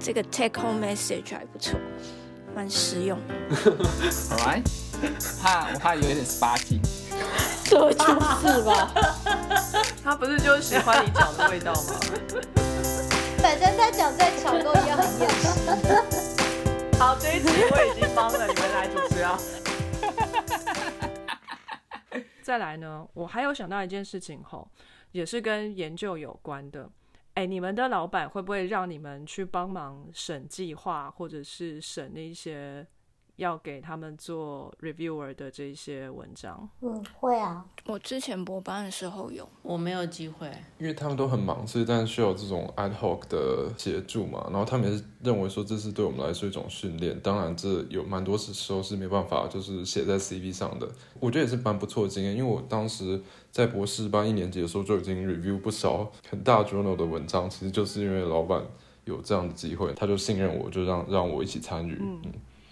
[0.00, 1.78] 这个 take home message 还不错，
[2.54, 3.18] 蛮实用。
[4.30, 4.64] Alright，
[5.42, 6.80] 怕我怕有一点 sparky。
[7.64, 8.90] 这就是吧。
[10.02, 12.00] 他不是就喜欢你讲的味道吗？
[13.38, 15.46] 反正他讲再吵都一样很厌世。
[16.98, 19.38] 好，这一集我已经帮了你们来主持啊。
[22.42, 24.66] 再来呢，我还有想到一件事情吼，
[25.12, 26.88] 也是跟研究有关的。
[27.40, 32.86] 哎，你们的老板会不会让你们去帮忙审计划，或者是审那些？
[33.40, 37.64] 要给他们做 reviewer 的这些文章，嗯，会啊。
[37.86, 40.46] 我之前博班的时候有，我没有机会，
[40.78, 44.46] 因为他们都很忙，所以但需要这种 ad hoc 的协助嘛。
[44.50, 47.18] 然后他们也是认为说这是对我们来说一种训练。
[47.20, 50.86] 当然，这有蛮多时候是没办法就是写在 CV 上的。
[51.18, 53.18] 我觉得也是蛮不错的经验，因为我当时
[53.50, 58.62] 在博士班一年级的时候就已经 review 不少很大 journal 的文章，其实就是因为老板
[59.06, 61.96] 有这样的机会，他就信任我，就让让我一起参与。
[61.98, 62.20] 嗯。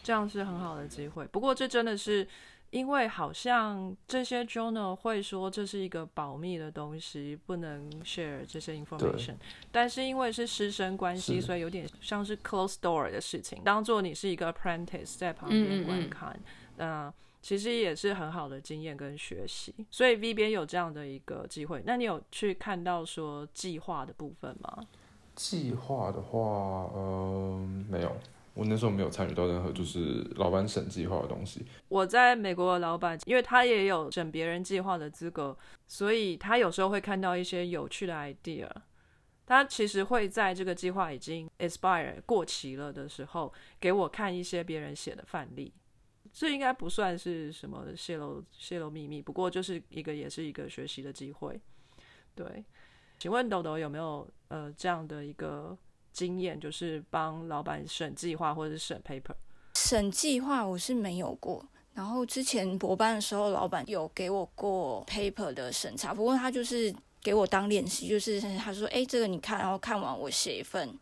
[0.08, 2.26] 这样是很好的机会，不过这真的是
[2.70, 9.34] 因为好像这些 journal 会说这是一个保密的东西，不能 share 这些 information。
[9.70, 16.40] 但是因为是师生关系，所以有点像是 close door 的事情，当做你是一个 apprentice 在旁边观看，
[16.78, 17.12] 那
[17.42, 19.74] 其实也是很好的经验跟学习。
[19.90, 24.86] 所以 V 边有这样的一个机会，那你有去看到说计划的部分吗？
[25.34, 28.16] 计划的话，嗯，没有。
[28.58, 31.64] 我那时候没有参与到任何就是老板审计划的东西。
[31.86, 35.56] 我在美国的老板，因为他也有审别人计划的资格，
[35.86, 38.68] 所以他有时候会看到一些有趣的 idea。
[39.46, 45.72] 他其实会在这个计划已经 expire 过期了的时候，给我看一些别人写的范例。
[46.32, 51.60] 这应该不算是什么泄露泄露秘密，不过就是一个也是一个学习的机会。
[52.34, 52.64] 对，
[53.20, 55.78] 请问豆豆有没有呃这样的一个？
[56.12, 59.34] 经验就是帮老板审计划或者是审 paper，
[59.74, 61.64] 审计划我是没有过。
[61.94, 70.96] 然后之前博班的时候，老板有给我过 paper 的审查，不过他就是给我当练习，就是他说：“哎，这个你看，然后看完我写一份，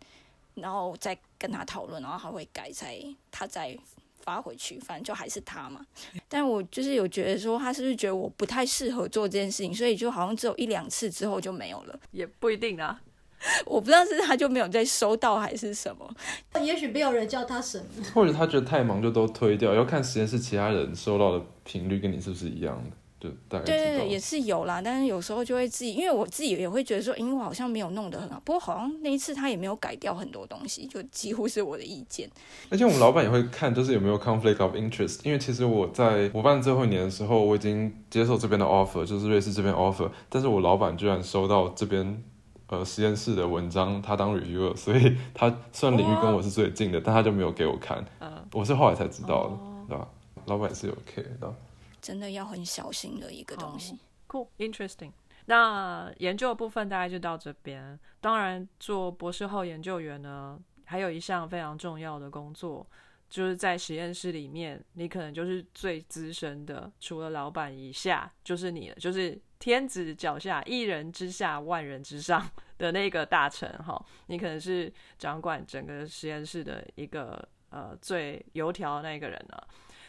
[0.54, 2.98] 然后再跟他讨论，然后他会改，才
[3.30, 3.76] 他再
[4.20, 5.86] 发回去，反正就还是他嘛。”
[6.30, 13.02] 但我就是有觉得说，他是不是觉得我不太适合做这件事情，所以就好像只有一两次之后就没有了，也不一定啊。
[13.66, 17.84] 我不知道是他就没有再收到还是什么，也许没有人叫他审，
[18.14, 32.28] 或者他觉得太忙就都推掉，要看实验室其他人收到的频率跟你是不是一样的，就大概对对对，也是有啦，但是有时候就会自己，因为我自己也会觉得说，因为我好像没有弄得很好，不过好像那一次他也没有改掉很多东西，就几乎是我的意见。
[32.70, 42.22] 而且我们老板也会看，就是有没有 conflict of interest，因为其实我在我办最后一年的时候，我已经接受这边的 offer，就是瑞士这边 offer，但是我老板居然收到这边。
[42.68, 48.04] 呃，实验室的文章，他当 reviewer，所以他虽然领域跟我是最近的，但他就没有给我看。
[48.20, 49.56] 嗯，我是后来才知道的，
[49.88, 50.08] 对吧？
[50.46, 51.54] 老板是有 care 的，
[52.00, 53.98] 真的要很小心的一个东西。
[54.28, 55.12] Cool，interesting。
[55.46, 57.98] 那研究的部分大概就到这边。
[58.20, 62.84] 当然，做博士后研究员呢，还有一项非常重要的工作，
[63.28, 69.38] 就是在实验室里面，你可能就是最资深的，除了老板以下就是你了，就是。
[69.58, 79.66] 天子脚下，一人之下，万人之上的那个大臣哈，你可能是掌管整个实验室的一个呃最油条那个人了，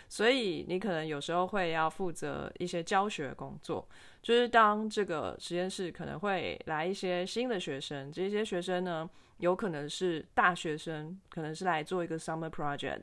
[0.10, 3.88] 所以你可能有时候会要负责一些教学工作，
[4.22, 13.02] 就是当这个实验室可能会来一些新的学生，这些学生呢有可能是大学生，可能是来做一个 summer project。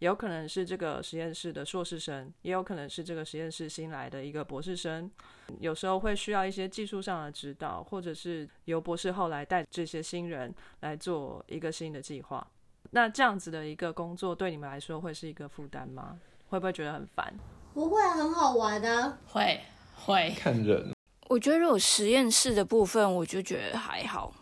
[0.00, 5.10] 有可能是这个实验室的硕士生，也有可能是这个实验室新来的一个博士生。
[5.58, 12.46] 有时候会需要一些技术上的指导，或者是由博士后来带这些新人来做一个新的计划。
[12.90, 16.18] 那这样子的一个工作对你们来说会是一个负担吗？
[16.48, 17.34] 会不会觉得很烦？
[17.72, 19.16] 不会，很好玩的。
[19.26, 19.60] 会
[19.94, 20.92] 会看人。
[21.28, 24.32] 我觉得如果实验室的部分，我就觉得还好。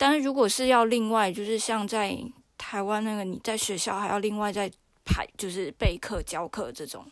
[0.00, 2.16] 但是如果是要另外，就是像在
[2.56, 4.72] 台湾那个，你在学校还要另外再。
[5.02, 7.04] 排就是备课教课这种，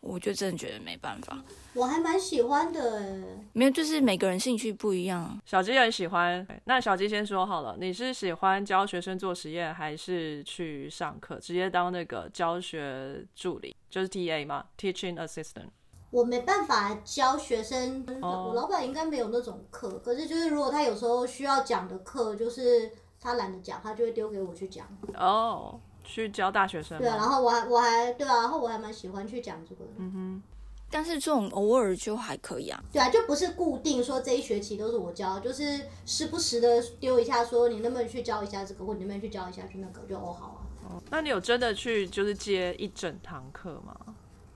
[0.00, 1.42] 我就真的觉得没办法。
[1.72, 3.22] 我还蛮喜欢的，
[3.54, 5.40] 没有，就是每个人兴趣不一样。
[5.46, 15.68] 小鸡很喜欢，那小鸡先说好了，你是喜欢教学生做实验，还是去上课直接当那个教学助理，就是 T A 嘛，Teaching Assistant。
[16.10, 22.90] 我没办法教学生，我老板应该没有那种课，可是就是如果他有时候需要讲的课，就是
[23.20, 24.86] 他懒得讲，他就会丢给我去讲。
[25.14, 25.78] 哦。
[26.10, 29.84] 去教大学生，对啊，然后我还我还对啊，然后我还蛮喜欢去讲这个。
[29.98, 30.42] 嗯哼，
[30.90, 32.82] 但是这种偶尔就还可以啊。
[32.90, 40.60] 对啊，就不是固定说这一学期都是我教，就是时不时的丢一下，说你能不能去教一下这个，或你能不能去教一下去那个，就哦好啊。
[40.88, 43.94] 哦那你有真的去就是接一整堂课吗？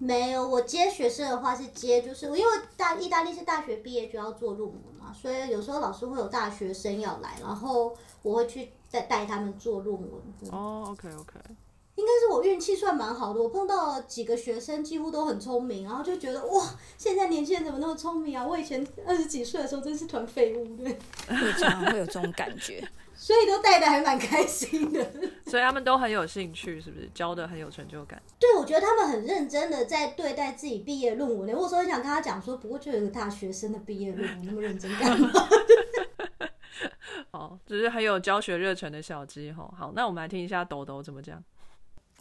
[0.04, 2.44] 没有，我接学生的话是接，就是因为
[2.76, 10.20] 大意大利是大学毕业就要做论文嘛，所以有时候老师会有大学生要来，然后我会去带带他们做论文。
[10.50, 11.38] 哦，OK OK，
[11.94, 18.44] 应该是我运气算蛮好的，我碰到几个学生几乎都很聪明，然后就觉得哇，现在年轻人怎么那么聪明啊？
[18.44, 22.82] 我以前二十几岁的时候真是团废物，对，会常常会有这种感觉。
[23.22, 25.12] 所以都带的还蛮开心的。
[25.46, 28.20] 所以他们都很有兴趣，是不是教的很有成就感？
[28.36, 31.48] 对，我觉得他们很认真的在对待自己毕业论文。
[31.54, 35.30] 我有时候很想跟他讲说，不过就有个大学生的毕业论文，那么认真干嘛？
[37.30, 39.72] 哦，只是很有教学热忱的小鸡吼。
[39.78, 41.40] 好，那我们来听一下抖抖怎么讲。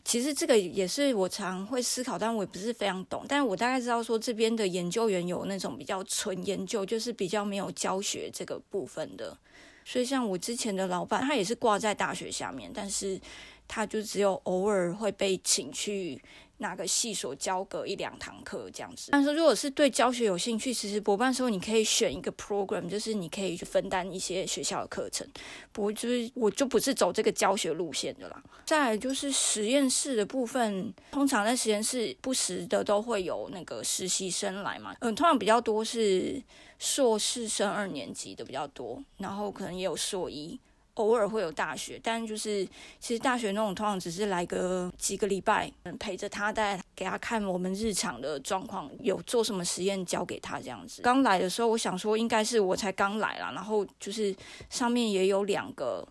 [0.03, 3.25] 其实这个也是我常会思考，但我也不是非常懂。
[3.27, 9.35] 但是我大概知道说，这边的研究员有那种比较纯研究，就是比较没有教学这个部分的。
[9.83, 13.19] 所以，像我之前的老板，他也是挂在大学下面，但是
[13.67, 16.21] 他就只有偶尔会被请去
[16.61, 19.09] 哪个系所教个一两堂课这样子。
[19.11, 25.27] 但是，如果是对教学有兴趣，其实博班时候你可以选一个 program，就是你可以去分担一些学校的课程。
[25.71, 28.43] 不过，就是我就不是走这个教学路线的啦。
[28.65, 36.41] 再来就是实验室的部分，通常在实验室不时的都会有那个实习生来嘛，嗯，通常比较多是。
[36.83, 40.59] 硕士升二年级的比较多，然后可能也有硕一，
[40.95, 42.67] 偶尔会有大学，但就是
[42.99, 51.01] 其实大学那种通常只是来个几个礼拜，陪着他带给他看我们日常的状况，有做什么实验交给他这样子。
[51.01, 54.35] 刚来的时候，我想说应该是我才刚来啦，然后就是
[54.69, 56.07] 上面也有两个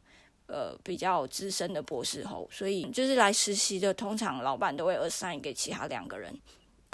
[0.46, 6.34] 呃比较资深的博士后，所以就是来实习的，通常老板都会 assign 给其他两个人。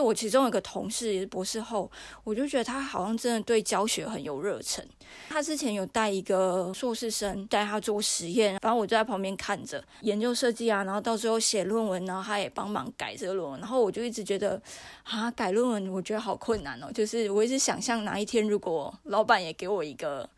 [0.03, 1.91] 我其中有个同事也是博士后，
[2.23, 4.87] 我就觉得他好像真的对教学很有热忱。
[5.31, 13.59] 他之前有带一个硕士生带他做实验，然后我就在旁边看着研究设计啊，然后到最后写论文，然后他也帮忙改这个论文。
[13.59, 14.61] 然后我就一直觉得
[15.05, 16.93] 啊，改论文我觉得好困难哦。
[16.93, 20.29] 就是我一直想象哪一天如果老板也给我一个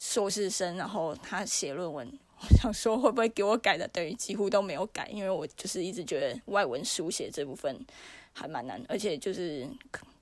[0.00, 7.78] 硕士生，然后他写论文，我想说会不会给我改的等于几乎都没有改，因为我就是一直觉得外文书写这部分。
[8.38, 9.66] 还蛮难，而且就是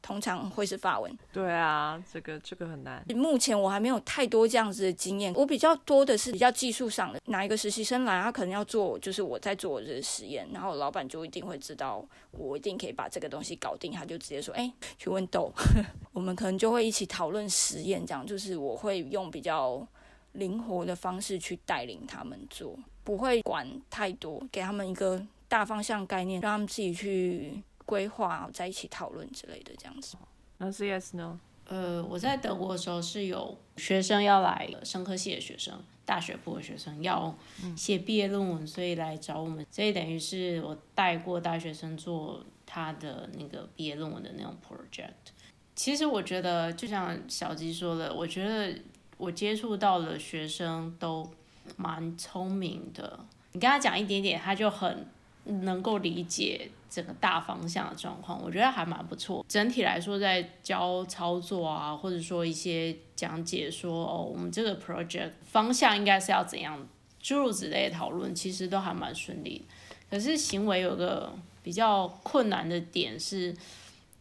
[0.00, 1.18] 通常会是法文。
[1.32, 3.04] 对啊，这个这个很难。
[3.08, 7.20] 目前我还没有太多这样子的经验，我比较多的是比较技术上的。
[7.24, 15.50] 哪一个实习生来，他可能要做，就是我在做这个实验，然后老板就一定会知道我一定可以把这个东西搞定，他就直接说：“哎，去问豆。
[16.12, 19.84] ”我们可能就会一起讨论实验，这样就是我会用比较
[20.32, 27.62] 灵活的方式去带领他们做，不会管太多，给他们一个大方向概念，让他们自己去。
[27.84, 30.16] 规划在一起讨论之类的这样子。
[30.58, 31.38] 那 CS 呢？
[31.66, 37.34] 呃，我在德国的时候是有学生要来，生科系的学生，大学部的学生要
[37.74, 39.66] 写毕业论文，所以来找我们。
[39.70, 45.32] 所以等于是我带过大学生做他的那个毕业论文的那种 project。
[45.74, 48.78] 其实我觉得，就像小鸡说的，我觉得
[49.16, 51.28] 我接触到的学生都
[51.76, 53.18] 蛮聪明的。
[53.52, 55.06] 你跟他讲一点点，他就很
[55.44, 56.70] 能够理解。
[56.90, 59.44] 整个大方向的状况，我觉得还蛮不错。
[59.48, 66.86] 整体来说，在教操作啊，或者说一些讲解，说哦，我们这个 project 方向应该是要怎样，
[67.20, 69.64] 诸如此类的讨论，其实都还蛮顺利。
[70.08, 71.34] 可是行为有个
[71.64, 73.52] 比较困难的点是，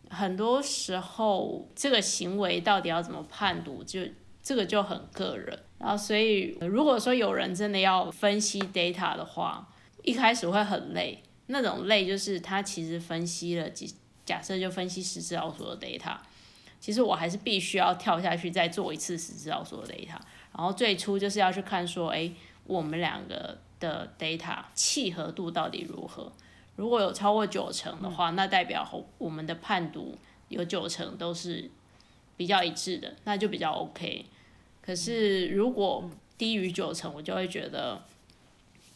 [0.10, 4.02] 很多时候这个行为到底要怎么判读，就
[4.42, 5.60] 这个就很个人。
[5.78, 9.70] 然后，所以如果说有人真的要分析 data 的话，
[10.04, 11.24] 一开始会很累。
[11.48, 13.94] 那种累就是他其实分析了几
[14.26, 16.16] 假设就分析十只老鼠的 data，
[16.80, 20.18] 其实我还是必须要跳下去再做一次十只老鼠的 data，
[20.56, 22.32] 然后最初就是要去看说，哎，
[22.64, 26.32] 我们两个的 data 契合度到底如何？
[26.78, 30.18] 如果有超过九成的话，那代表我们的判读
[30.48, 31.70] 有九成都是
[32.38, 34.26] 比较一致的，那就比较 OK。
[34.82, 38.02] 可是如果低于九成，我就会觉得。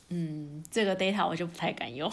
[0.10, 2.12] 嗯，这个 data 我就不太敢用，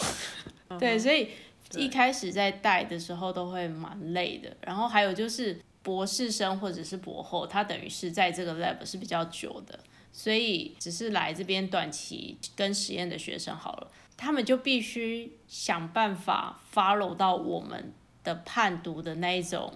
[0.79, 1.29] 对，所以
[1.77, 4.57] 一开始在带的时候都会蛮累的。
[4.63, 9.79] 然后还有就是博士生或者是博后，他等于是在这个 lab 是比较久的，
[10.13, 19.73] 所以只是来这边短期跟实验的学生好了，他们就必须想办法 follow 到我们的判读的那一种。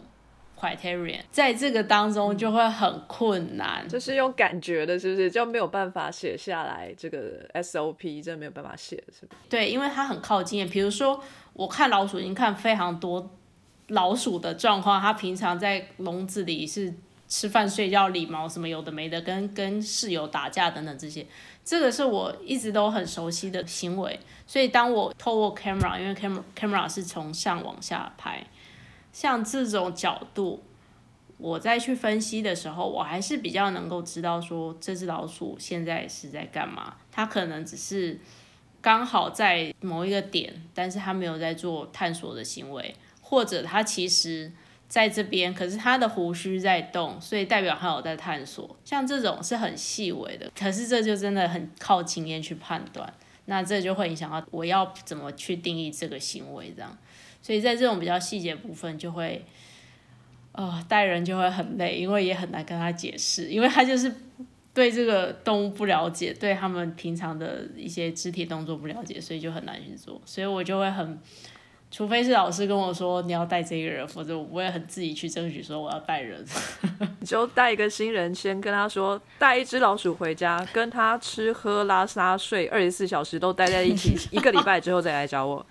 [0.59, 6.93] Criterion 在这个当中就会很困难，就是用感觉的，是不是就没有办法写下来？
[6.97, 9.41] 这个 SOP 真的没有办法写，是不是？
[9.49, 10.69] 对，因为它很靠经验。
[10.69, 11.23] 比如说，
[11.53, 13.31] 我看老鼠已经看非常多
[13.89, 16.93] 老鼠的状况，它平常在笼子里是
[17.29, 21.27] 吃饭、睡觉、理毛什么有的没的，跟跟室友打架等等这些，
[21.65, 24.19] 这个是我一直都很熟悉的行为。
[24.47, 28.43] 所以当我透过 camera，因为 camera camera 是从上往下拍，
[29.13, 30.63] 像这种角度，
[31.39, 36.97] 我再去分析的时候，我还是比较能够知道说这只老鼠现在是在干嘛。
[37.11, 38.19] 它可能只是
[38.81, 44.53] 刚好在某一个点，但是它没有在做探索的行为，或者它其实
[44.89, 48.77] 在这边，可是它的胡须在动，所以代表它有在探索。
[48.85, 53.13] 像这种是很细微的，可是这就真的很靠经验去判断。
[53.47, 56.97] 那这就会影响到我要怎么去定义这个行为，这样。
[57.41, 59.45] 所以在这种比较细节部分，就会，
[60.53, 64.13] 呃，带人就会很累，因为也很难跟他解释，因为他就是
[64.75, 70.21] 对这个动物不了解，对他们平常的一些肢体动作不了解，所以就很难去做。
[70.25, 71.19] 所以我就会很，
[71.91, 76.45] 除非是老师跟我说你要带这个人，否则我不会很自己去争取说我要带人。
[77.21, 85.65] 你就带一个新人，先跟他说带一只老鼠回家，跟他吃喝拉撒睡，二十四小时都待在一起， 一个礼拜之后再来找我。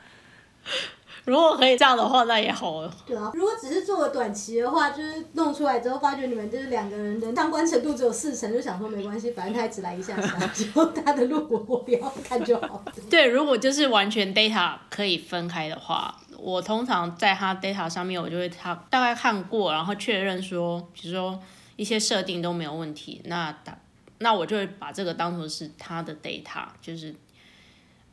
[1.27, 2.93] 如果可以这样的话，那也好了。
[3.05, 12.81] 对啊，如果只是做个短期的话，就是弄出来之后，发觉你们就是两个人的相关程度只有四成，就想说没关系，反正他也只来一下下，就他的路我我不要看就好。
[13.11, 21.37] 对，如果就是完全 data 可以分开的话，我通常在他 data 上面，我就会他大概看过，然后确认说，比如说
[21.75, 23.77] 一些设定都没有问题，那打
[24.19, 27.13] 那我就会把这个当做是他的 data，就是。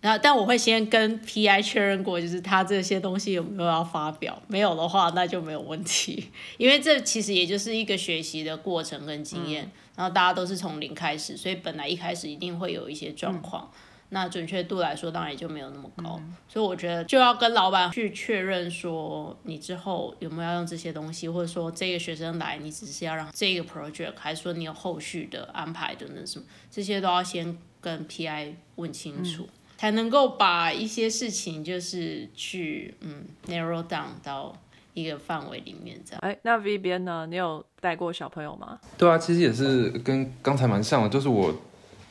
[0.05, 6.29] 然后，但我会先跟 PI 确认过，就是他这些东西有没有要发表，没有的话，那就没有问题。
[6.59, 13.73] 因为这其实也就是一个学习的过程跟经验，然后大家都是从零开始，所以本来一开始一定会有一些状况。
[14.11, 16.21] 那准确度来说，当然也就没有那么高。
[16.47, 29.49] 所以我觉得就要跟老板去确认说，你之后有没有要用这些东西，或者说这个学生来，你只是要让这个 project，还是说你有后续的安排等等什么，这些都要先跟 PI 问清楚。
[29.77, 34.57] 才能够把一些事情就是去嗯 narrow down 到
[34.95, 36.21] 一个范围里面这样。
[36.23, 37.27] 哎，那 V 边呢？
[37.29, 38.79] 你有带过小朋友吗？
[38.97, 41.53] 对啊，其实也是跟刚才蛮像的，就是我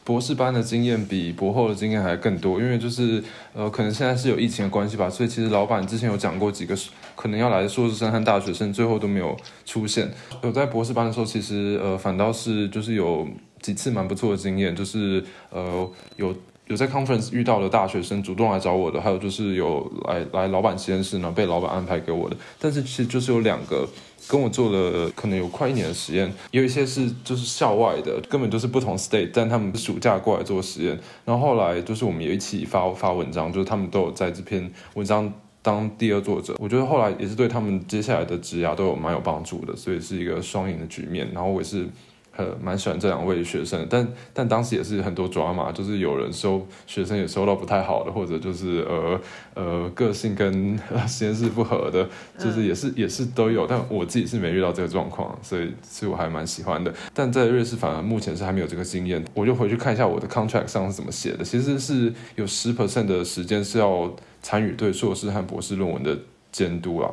[0.03, 6.77] 博士班的经验比博后的经验还更多，因为就是呃，可能现在是有疫情的关系吧，所以其实老板之前有讲过几个
[7.15, 10.11] 可能要来的硕士生和大学生，最后都没有出现。
[10.41, 13.25] 有在博士班的时候，其实呃，反倒是就是有
[13.61, 16.35] 几次蛮不错的经验，就是呃有。
[16.67, 22.37] 有在 conference 遇到的大学生主动来找我的，还有就是有来来老板实验室呢，被老板安排给我的。
[22.57, 23.87] 但是其实就是有两个
[24.29, 30.97] 跟我做了可能有快一年的实验，有一些是就是校外的，根本就是不同 state，但他们暑假过来做实验。
[31.25, 36.55] 然后后来就是我们有一起发发文章，就是他们都有在这篇文章当第二作者。
[36.59, 41.29] 我觉得后来也是对他们接下来的职涯都有蛮有帮助的，所以是一个双赢的局面。
[41.33, 41.87] 然后我也是。
[42.35, 49.21] 呃，蛮喜欢这两位学生，但但当时也是很多抓马，就是有人收学生也收到不太好的，或者就是呃
[49.53, 50.75] 呃个性跟
[51.07, 52.09] 实验室不合的，
[52.39, 56.91] 就是也是也是都有，但我自己是没遇到这个状况，所以所以我还蛮喜欢的。
[57.13, 64.11] 但在瑞士反而目前是还没有这个经验，我就回去看一下我的 contract 上是怎么写的，其实是有十 percent 的时间是要
[64.41, 66.17] 参与对硕士和博士论文的
[66.51, 67.11] 监督啊。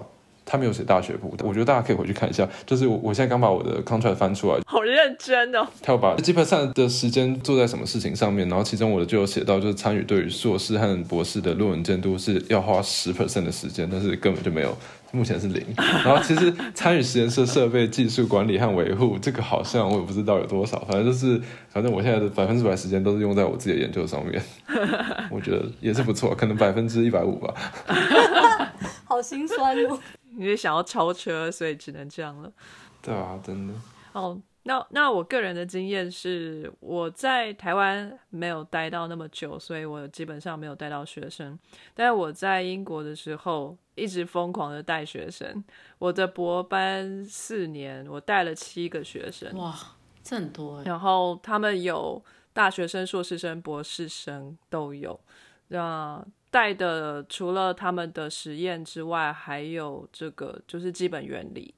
[0.50, 2.48] 他没有写大学部，我觉得大家可以回去看一下。
[2.66, 5.64] 就是我，我现在刚把我的 contract 翻出来，好认真哦。
[5.80, 14.76] 他要把基本上的时间做在什么事情上面，然后其中我的就有写到，就是参与对于硕士和博士的论文监督是要花十 percent 的时间，但是根本就没有，
[15.12, 15.64] 目前是零。
[16.04, 24.42] 然后其实参与实验室设备技术管理和维护，这个好像我也不知道有多少，反正就是，反正我现在的百分之百时间都是用在我自己的研究上面，
[25.30, 27.54] 我觉得也是不错，可能百分之一百五吧。
[29.06, 29.98] 好心酸哦。
[30.36, 32.52] 因为想要超车，所以只能这样了。
[33.02, 33.74] 对啊，真的。
[34.12, 41.58] 哦，那那我个人的经验是，我在台湾没有待到那么久，所以我基本上没有带到学生。
[41.94, 45.64] 但是我在英国的时候，一直疯狂的带学生。
[45.98, 49.56] 我的博班四年，我带了七个学生。
[49.56, 49.74] 哇，
[50.22, 50.82] 这很多。
[50.82, 52.22] 然后他们有
[52.52, 55.18] 大学生、硕士生、博士生都有。
[55.68, 61.74] 那带的除了他们的实验之外，还有这个就是基本原理，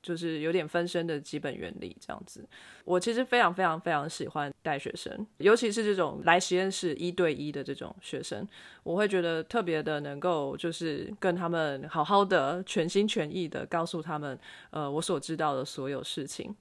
[0.00, 2.48] 就是有点分身的基本原理这样子。
[2.84, 8.46] 我其实非常非常非常喜欢带学生，尤其是这种来实验室一对一的这种学生，
[8.82, 14.38] 我会觉得特别的能够就是跟他们好好的全心全意的告诉他们，
[14.70, 16.54] 呃，我所知道的所有事情。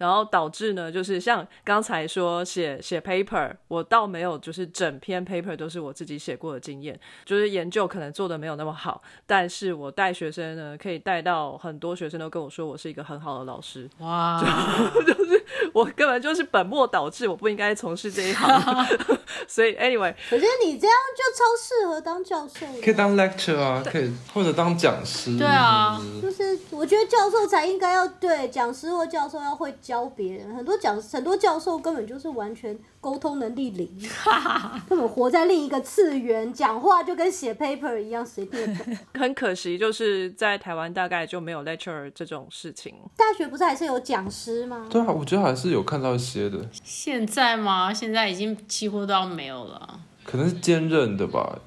[0.00, 14.40] 然后导致呢，就是像刚才说写写 paper，我倒没有就是整篇 paper 都是我自己写过的经验，就是研究可能做的没有那么好，但是我带学生呢，可以带到很多学生都跟我说我是一个很好的老师，哇，
[15.06, 18.48] 就是我根本就是本末倒置，我不应该从事这一行，
[19.46, 25.36] 所以 anyway，我觉得你这样就超适合当教授，可以当 lecture 啊，可以或者当讲师。
[25.36, 33.90] 对啊就是我觉得教授才应该要对讲师或教授要会教别人，很多讲很多教授根本就是完全沟通能力零，
[34.88, 38.72] 根本活在另一个次元，讲话就跟写 paper 一样，随便？
[39.18, 42.94] 很可惜就是在台湾大概就没有 lecture 这种事情。
[43.16, 44.86] 大学不是还是有讲师吗？
[44.88, 47.92] 对啊，我觉得还是有看到一些的，现在吗？
[47.92, 49.98] 现在已经几乎都要没有了。
[50.24, 51.58] 可能是兼任的吧。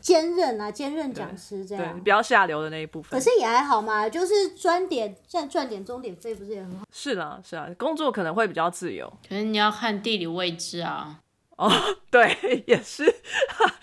[0.00, 1.98] 兼任啊，兼任讲师这对，样。
[2.02, 3.18] 比较下流的那一部分。
[3.18, 6.84] 可是也还好嘛，就是赚点，现在赚点钟点费不是也很好？
[6.92, 9.12] 是啦，是啊，工作可能会比较自由。
[9.28, 11.20] 可是你要看地理位置啊。
[11.56, 11.68] 哦，
[12.08, 13.04] 对，也是。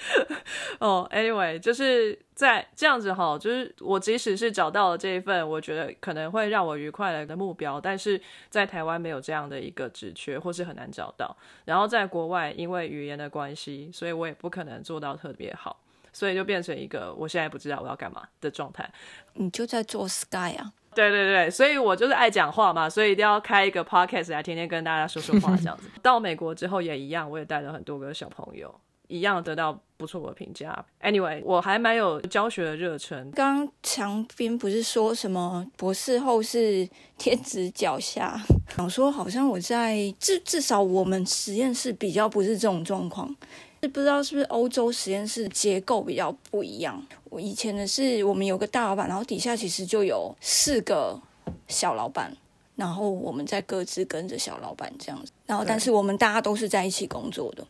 [0.80, 11.36] 哦，anyway，就是在这样子哈，就是我即使是找到了这一份，我觉得可能会让我愉快的目标，但是在台湾没有这样的一个职缺，或是很难找到。
[11.66, 15.78] 然后在国外，因为语言的关系，所以我也不可能做到特别好，
[16.16, 18.90] 所以就变成一个我现在不知道我要干嘛的状态。
[19.34, 25.90] 你就在做 Sky 啊，对对对，所以我就是爱讲话嘛，所以一定要开一个 podcast 来天天跟大家说说话 这样子。
[26.02, 28.74] 到美国之后也一样，我也带了很多个小朋友，
[29.08, 30.86] 一样得到不错的评价。
[31.02, 33.30] Anyway，我还蛮有教学的热忱。
[33.32, 38.42] 刚刚强斌不是说什么博士后是天子脚下？
[38.76, 43.36] 想说好像我在至至少我们实验室比较不是这种状况，是
[43.82, 47.06] 不知道是不是欧洲实验室结构比较不一样。
[47.30, 51.20] 我以前的是我们有个大老板，然后底下其实就有四个
[51.68, 52.36] 小老板，
[52.76, 57.66] 然后我们在各自跟着小老板这样子，然后但是我们大家都是在一起工作的。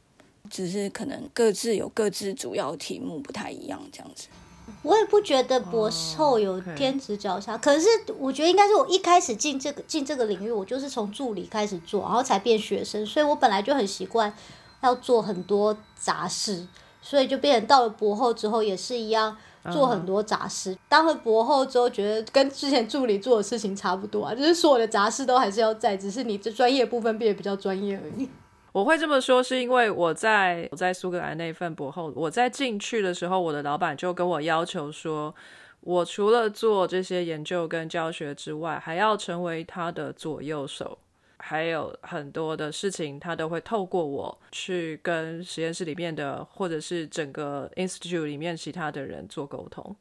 [0.48, 4.28] 只是可能各自有各自主要题目不太一样，这样子。
[4.84, 7.88] 我也不觉得博士后有天职脚下，可是
[8.20, 14.32] 我觉得应该是我一开始进这个进这个领域，我就是从助理开始做，然后才变学生，所以我本来就很习惯
[14.86, 16.65] 要做很多杂事，
[17.02, 19.36] 所以就变成到了博后之后也是一样
[19.71, 20.78] 做很多杂事。
[20.88, 28.30] 当了博后之后，觉得跟之前助理做的事情差不多啊，就是所有的杂事都还是要在，只是你这专业部分变得比较专业而已。
[28.71, 35.34] 我会这么说，是因为我在我在苏格兰那份博后，我在进去的时候，我的老板就跟我要求说，
[35.80, 40.98] 我除了做这些研究跟教学之外，还要成为他的左右手，
[41.47, 49.95] 还有很多的事情，他都会透过我去跟实验室里面的，或者是整个 institute 里面其他的人做沟通，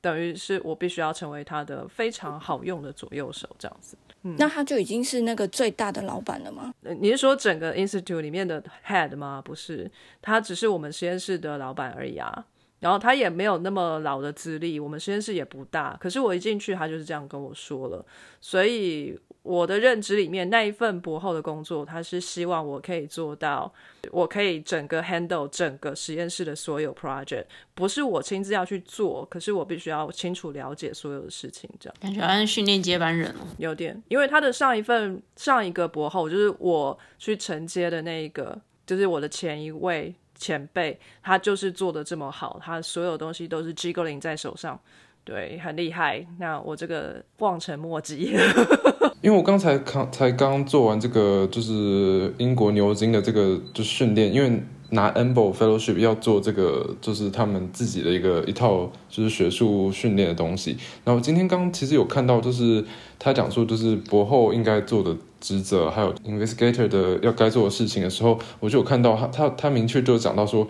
[0.00, 3.98] 等于是我必须要成为他的非常好用的左右手，这样子。
[4.38, 6.72] 那他就已经是那个最大的老板了吗？
[6.84, 9.42] 呃你是说整个 institute 里面的 head 吗？
[9.44, 9.90] 不是，
[10.22, 12.46] 他只是我们实验室的老板而已啊。
[12.80, 15.96] 然后他也没有那么老的资历，我们实验室也不大。
[16.00, 18.04] 可是我一进去，他就是这样跟我说了。
[18.40, 23.72] 所以我的认知里面，那一份博后的工作，他是希望我可以做到，
[24.12, 31.96] 我可以整个 handle 整个实验室的所有 project，不是我亲自要去做，可是我必须要清楚了解所有的事情，这样。
[32.00, 33.46] 感觉好像训练接班人哦。
[33.58, 44.80] 有点，因为他的上一份上一个博后就是我去承接的那一个，就是我的前一位前辈，他就是做的这么好，他所有东西都是 jiggling 在手上，
[45.24, 46.26] 对，很厉害。
[46.38, 48.34] 那我这个望尘莫及。
[49.22, 60.76] 因为我刚才刚才刚做完这个，就是英国牛津的这个就训练，因为拿 EMBO Fellowship 要做这个，就是他们自己的一个一套就是学术训练的东西。
[61.04, 62.84] 然后今天刚其实有看到，就是
[63.20, 70.66] 他讲说，就是博后应该做的职责，还有 investigator 的要该做的事情的时候，我就有看到他他他明确就讲到说。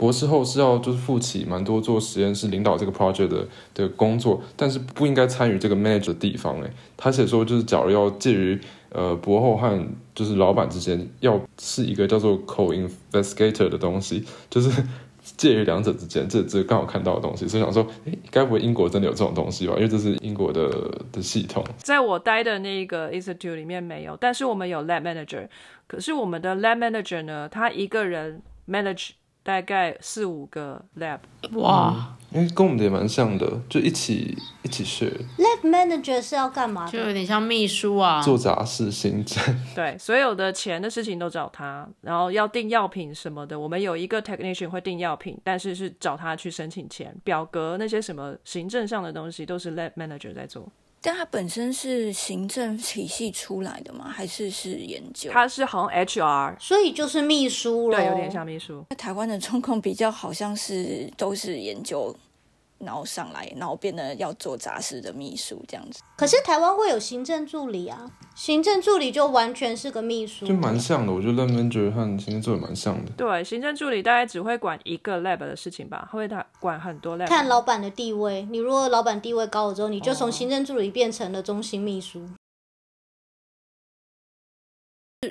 [0.00, 6.58] 博士后是要就是负起蛮多做实验室领导这个 project 的的工作，但是不应该参与这个 manage 的地方。
[6.62, 8.58] 诶，他写说就是假如要介于
[8.88, 14.70] 呃博后和就是老板之间，要是一个叫做 co-investigator 的东西，就是
[15.36, 19.74] 介于两者之间，这这刚好看到的东西，所以想说，诶，该不会英国真的有这种东西吧？
[19.76, 20.70] 因为这是英国的
[21.12, 21.62] 的系统。
[21.76, 25.46] 在我待的那个 institute 里面没有，但是我们有 lab manager。
[25.86, 29.10] 可是我们的 lab manager 呢，他一个人 manage
[29.42, 31.18] 大概四五个 lab。
[31.52, 36.88] 哇，因为跟我们的也蛮像的，就一起一起学 Lab manager 是要干嘛？
[36.88, 38.22] 就有点像秘书啊。
[38.22, 39.42] 做杂事、行政。
[39.74, 50.70] 对，所有的钱的事情都找他，然后要订药品什么的，我们有一个 technician 会订药品，但是是找他去申请钱，表格那些什么行政上的东西都是 lab manager 在做。
[51.02, 54.08] 但它本身是行政体系出来的吗？
[54.08, 55.30] 还是是研究？
[55.30, 58.84] 他是好像 HR，所以就是秘书了，对，有点像秘书。
[58.90, 62.14] 那台湾的中控比较好像是都是研究，
[62.80, 66.00] 然后上来，然后变得要做杂事的秘书这样子。
[66.16, 71.12] 可是台湾会有行政助理啊，行政助理就完全是个秘书，就蛮像的。
[71.12, 73.12] 我觉得 lab manager 和行政助理蛮像的。
[73.12, 77.28] 对，行政助理大概只会管一个 lab 的事情吧，会他管很多 lab。
[77.28, 82.26] 看老板的地位，你如果老板地位高了之后，你就从行政助理变成了中心秘书。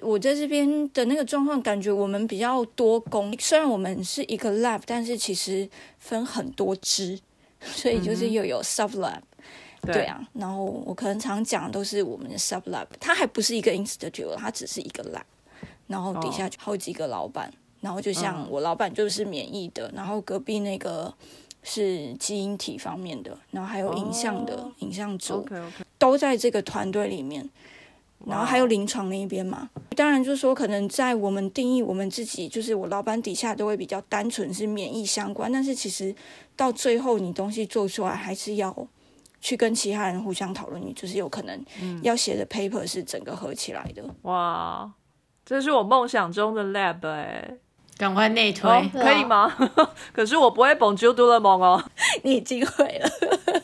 [0.04, 7.20] 我在这边的那个状况，感觉我们比较多工，虽然我们是一个 lab，但是其实分很多支，
[7.62, 9.22] 所以就是又有 sub lab。
[9.82, 15.24] 对啊，然后我可能常讲都是我们的 sub lab，它还不是一个 institute，它只是一个 lab，
[15.88, 21.14] 然后底下好几个老板，然后就像我老板就是免疫的，然后隔壁那个
[21.64, 25.48] 是基因体方面的，然后还有影像的影像组
[25.98, 27.50] 都在这个团队里面。
[28.26, 36.14] 然后还有临床那一边嘛，当然就是说，可能在我们定义我们自己，就是我老板底下都会比较单纯是免疫相关，但是其实
[36.56, 38.88] 到最后你东西做出来，还是要
[39.40, 41.66] 去跟其他人互相讨论，你就是有可能
[42.02, 44.04] 要写的 paper 是整个合起来的。
[44.24, 44.92] 哇，
[45.46, 47.58] 这是我梦想中的 lab 哎、
[48.00, 48.72] 赶快内推。
[48.72, 49.54] 哦，可以吗？
[50.16, 51.84] 可是我不会 l e m o n 哦，
[52.24, 53.10] 你已经会了，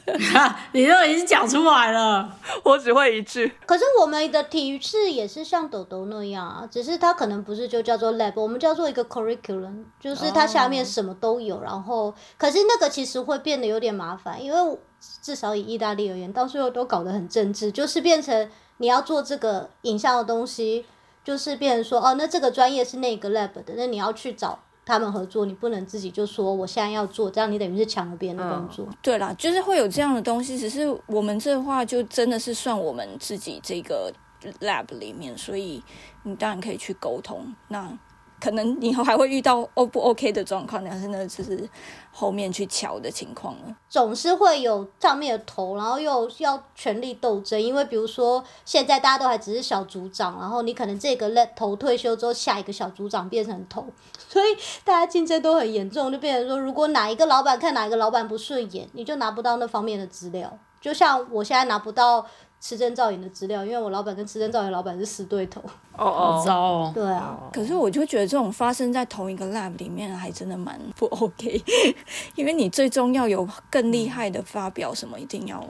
[0.74, 2.30] 你都已经讲出来了，
[2.63, 3.50] 我只会一句。
[3.65, 11.62] 可是我们的体育室也是像豆豆那样啊，只是它可能不是就叫做 lab，我们叫做一个 curriculum，就是它下面什么都有。
[11.62, 14.78] 然后，可是那个其实会变得有点麻烦，因为
[15.21, 20.86] 至少以意大利而言，到最后都搞得很政治，就是变成你要做这个影像的东西，
[21.25, 24.57] 就是变成说哦，那这个专业是那个 lab 的，那你要去找。
[24.88, 28.88] 他们合作，你不能自己就说我现在要做，这样你等于是抢了别人的工作。
[29.01, 34.13] 对啦，就是会有这样的东西，只是我们这话就真的是算我们自己这个
[34.61, 35.83] lab 里面，所以
[36.21, 37.51] 你当然可以去沟通。
[37.69, 37.91] 那
[38.45, 41.67] 可能以后还会遇到 O 不 OK 的状况，但是呢，就是
[42.12, 43.75] 后面去瞧的情况了。
[43.89, 53.84] 总是会有上面的头，然后又要权力斗争，因为比如说现在大家都还只是小组长，然后你可能这个头退休之后，下一个小组长变成头，
[54.29, 54.45] 所以
[54.84, 60.55] 大家竞争都很严重，就变成说，如果哪一个老板看哪一个老板不顺眼，你就拿不到那方面的资料。
[60.79, 62.23] 就像我现在拿不到
[62.67, 65.62] 持证造影的资料，因为我老板跟持证造影老板是死对头。
[65.95, 66.91] 哦好哦，糟哦。
[66.95, 71.63] 对啊，可是我就觉得这种发生在同一个 lab 里面，还真的蛮不 OK，
[72.34, 75.63] 因为你最终要有更厉害的发表，什么一定要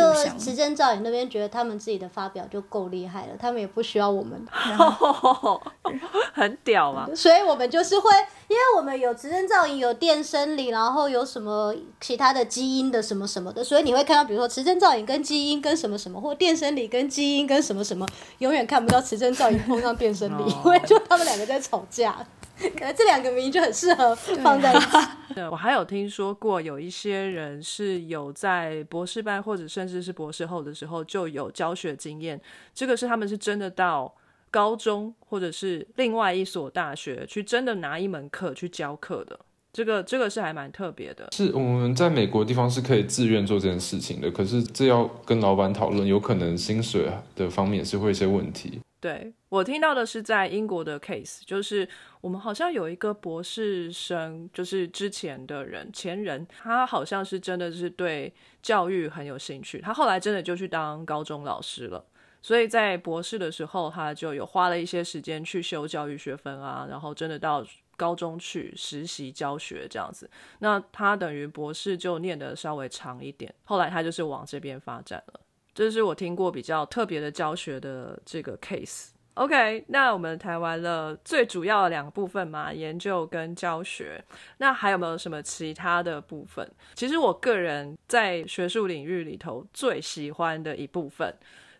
[0.00, 4.42] 就互相持证造影那边觉得他们自己的发表就够厉害了，他们也不需要我们。
[6.32, 7.06] 很屌嘛！
[7.14, 8.10] 所以我们就是会，
[8.48, 18.06] 因为我们有磁振造影，有电生理，然后有什么其他的基因的什么什么的，所以你会看到，比如说磁振造影跟基因跟什么什么，或电生理跟基因跟什么什么，
[18.38, 22.16] 永远看不到磁振造影碰上电生理， 因为就他们两个在吵架。
[22.78, 24.86] 可能这两个名就很适合放在一起。
[25.34, 32.40] 对我还有听说过，有一些人是有在博士班或者甚至是博士后的时候就有教学经验，
[32.74, 34.14] 这个是他们是真的到
[34.50, 39.40] 高中或者是另外一所大学去真的拿一门课去教课的，
[39.72, 41.28] 这个这个是还蛮特别的。
[41.32, 48.80] 是我们在美国地方是可以自愿做这件事情的，可是这要跟老板讨论，有可能薪水的方面是会有一些问题。
[49.00, 51.88] 对我听到的是在英国的 case，就是
[52.20, 58.32] 我们好像有一个博士生，就是之前的人前人，他好像是真的是对
[58.62, 62.04] 教育很有兴趣，他后来真的就去当高中老师了。
[62.40, 67.64] 所以在博士的时候，他就有花了一些时间去修教育学分啊，然后真的到
[68.02, 70.28] 高中去实习教学这样子。
[70.58, 75.40] 那他等于博士就念得稍微长一点，后来他就是往这边发展了。
[75.72, 79.10] 这是我听过比较特别的教学的这个 case。
[79.34, 84.22] OK，那我们谈完了最主要的两部分嘛，研究跟教学。
[84.58, 86.68] 那还有没有什么其他的部分？
[86.94, 91.34] 其实我个人在学术领域里头最喜欢的一部分。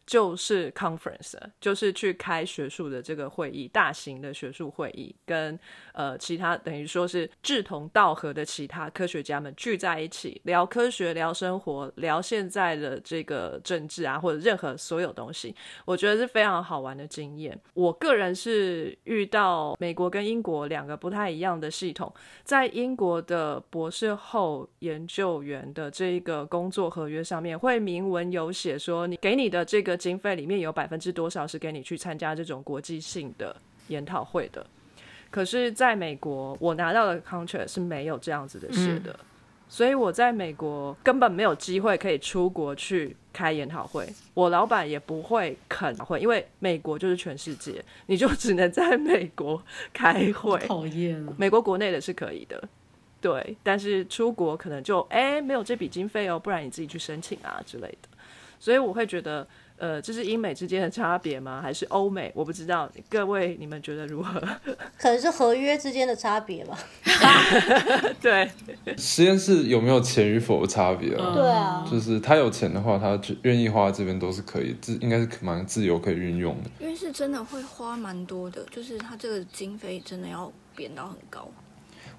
[0.06, 5.58] 就是 conference，就是去开学术的这个会议，大型的学术会议，跟
[5.92, 17.58] 呃其他等于说是志同道合的其他科学家们聚在一起聊科学、聊生活、聊现在的这个政治啊，或者任何所有东西，我觉得是非常好玩的经验。
[17.74, 22.12] 我个人是遇到美国跟英国两个不太一样的系统，
[22.42, 33.54] 在英国的博士后研究员的这个工作合约上面，会明文有写说，你给你的这个经费里面有百分之多少是给你去参加这种国际性的
[33.88, 34.64] 研讨会的。
[35.30, 39.18] 可是，在美国，我拿到的 contract 是没有这样子的事的，
[39.66, 49.62] 所以我在美国根本没有机会可以出国去开研讨会，我老板也不会肯会，因为美国就是全世界，你就只能在美国
[49.94, 50.58] 开会。
[50.66, 51.34] 讨厌了。
[51.38, 52.62] 美国国内的是可以的，
[53.22, 58.08] 对，但是出国可能就哎、没有这笔经费哦，不然你自己去申请啊之类的。
[58.60, 59.48] 所以我会觉得，
[59.82, 61.60] 呃，这是英美之间的差别吗？
[61.60, 62.30] 还是欧美？
[62.36, 64.40] 我不知道，各位你们觉得如何？
[64.96, 66.78] 可能是合约之间的差别吧。
[68.22, 68.48] 对，
[68.96, 71.34] 实验室有没有钱与否的差别啊？
[71.34, 76.70] 对啊，就是他有钱的话，他就愿意花这边都是可以，自应该是蛮自由可以运用的。
[76.78, 81.48] 因为是真的会花蛮多的，就是他这个经费真的要贬到很高。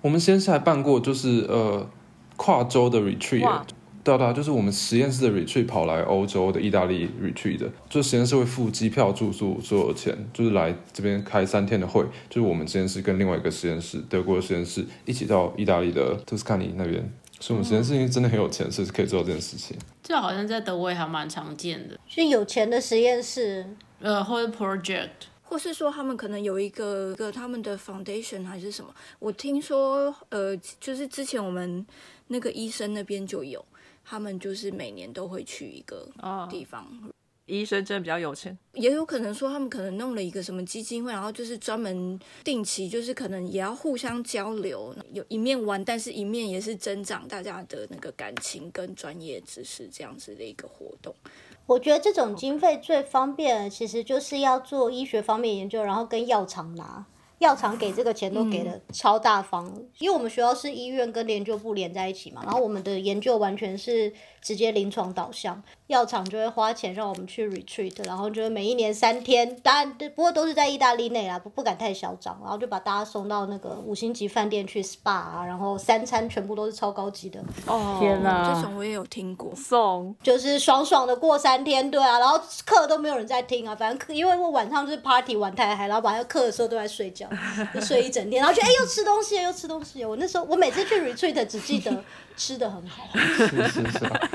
[0.02, 1.89] 我们实验室还办过，就是呃
[2.36, 3.65] 跨州的 retreat，哇
[4.03, 17.01] 对啊对啊，就是我们实验室的 retreat 跑来欧洲的意大利 retreat 的，就实验室会付机票、住宿所有钱，就是来这边开三天的会，就是我们实验室跟另外一个实验室，德国的实验室一起到意大利的托斯卡尼那边，
[17.39, 19.77] 所以我们实验室因为真的很有钱，所以可以做到这件事情。
[20.03, 23.65] 这好像在德国也还蛮常见的，是有钱的实验室，
[24.01, 25.09] 呃，或者 project。
[25.45, 28.91] 或是说他们可能有一个一个他们的 foundation 还是什么？
[29.19, 31.85] 我听说，呃，就是之前我们
[32.29, 33.63] 那个医生那边就有，
[34.03, 36.85] 他们就是每年都会去一个哦，地方，
[37.45, 51.13] 医生真的比较有钱，也有可能说他们可能弄了一个什么基金会，然后就是专门定期，就是可能也要互相交流，有一面玩，但是一面也是增长大家的那个感情跟专业知识这样子的一个活动。
[51.65, 57.05] 我觉得这种经费最方便，其实就是要做医学方面研究，然后跟药厂拿。
[57.43, 64.12] 药厂给这个钱都给的超大方，因为我们学校是医院跟研究部连在一起嘛，然后我们的研究完全是
[64.43, 78.53] 直接临床导向，药厂就会花钱让我们去 retreat，然后就是每一年三天，当然不过都是在意大利内啦，不不敢太嚣张，然后就把大家送到那个五星级饭店去 SPA 啊，然后三餐全部都是超高级的，哦，天哪。
[78.53, 80.13] 这种我也有听过，送。
[80.21, 87.27] 就是爽爽的过三天，对啊，然后课都没有人在听啊，反正课因为我晚上就是 party 玩太嗨，然后晚上课的时候都在睡觉，
[87.73, 92.03] 就睡一整天，然后就哎、又吃东西又吃东西，我那时候我每次去 retreat 只记得
[92.35, 94.29] 吃的很好， 是是是啊。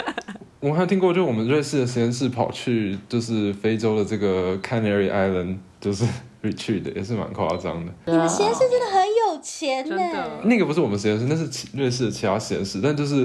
[0.60, 6.04] 我还听过，就我们瑞士的实验室跑去就是非洲的这个 Canary Island，就是
[6.42, 7.92] retreat 的，也是蛮夸张的。
[8.06, 13.24] 你们实验室真的很有钱呢、那个不是我们实验室，那是其瑞士的其他实验室，但就是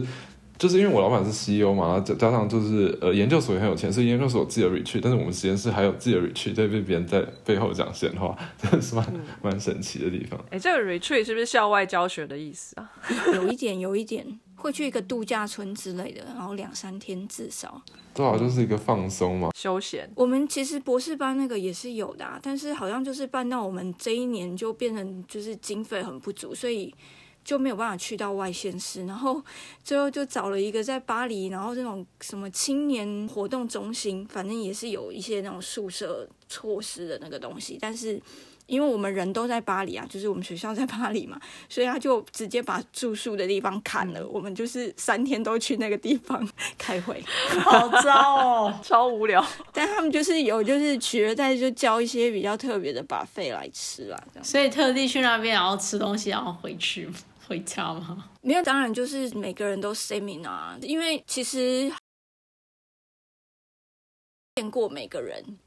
[0.60, 10.40] 就是因为我老板是 CEO 嘛，然后加加上就是呃研究所也很有钱，所以研究所有自己的 retreat，但是我们实验室还有自己的 retreat，在被别人在背后讲闲话， 真的是蛮蛮神奇的地方。
[10.52, 12.92] 哎，这个 retreat 是不是校外教学的意思啊？
[13.34, 14.24] 有一点有一点
[14.64, 17.82] 会去一个度假村之类的，然后两三天至少。
[18.14, 26.94] 多少就是一个放松嘛，休闲我们其实博士班那个也是有的、啊，但是好像就是办到我们这一年就变成就是经费很不足，所以
[27.44, 29.44] 就没有办法去到外县市，然后
[29.84, 38.22] 最后就找了一个在巴黎，然后这种什么青年活动中心，反正也是有一些那种宿舍措施的那个东西，但是。
[38.66, 44.28] 因为我们人都在巴黎啊， 就是我们学校在巴黎嘛，所以他就直接把住宿的地方砍了。
[44.28, 46.48] 我们就是三天都去那个地方
[46.78, 47.24] 开会。
[47.64, 48.80] 好糟哦！
[48.84, 54.44] 超无聊，但他们就是有，就是取而代之就交一些比较特别的把费来吃啊，这样。
[54.44, 57.10] 所以特地去那边，然后吃东西，然后回去
[57.48, 58.30] 回家吗？
[58.42, 61.92] 没有，当然就是每个人都 seminar，啊因为其实
[64.56, 65.58] 见过每个人，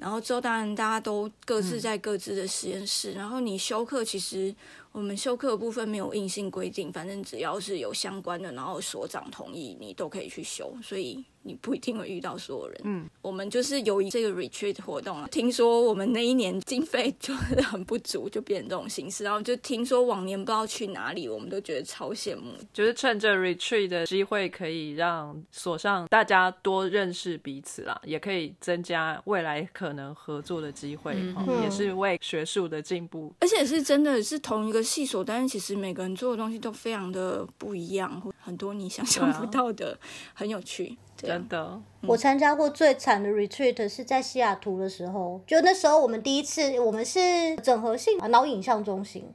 [0.00, 4.54] 然后之后当然大家都各自在各自的实验室，然后你休课其实
[4.92, 12.80] 我们休课的部分没有硬性规定，反正只要是有相关的，然后所长同意，你都可以去休，所以你不一定会遇到所有人。
[12.84, 22.52] 嗯，我们就是由于这个 retreat 活动啊，听说我们那一年经费就是很不足，就变成这种形式，然后就听说往年不知道去哪里，我们都觉得超羡慕。
[22.72, 33.32] 就是趁着 retreat 的机会，可以让所上大家多认识彼此啦，也可以增加未来可能合作的机会，嗯哦也是为学术的进步。
[33.40, 39.98] 而且是真的是同一个系所，但是其实每个人做的东西都非常的不一样，很多你想象不到的，
[40.34, 40.96] 很有趣。
[41.20, 49.28] 真的，我参加过最惨的 retreat 是在西雅图的时候，就那时候我们第一次，我们是整合性脑影像中心，